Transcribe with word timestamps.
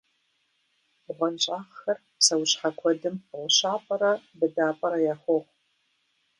БгъуэнщӀагъхэр 1.05 1.97
псэущхьэ 2.17 2.69
куэдым 2.79 3.15
гъущапӀэрэ 3.37 4.11
быдапӀэрэ 4.37 4.99
яхуохъу. 5.13 5.41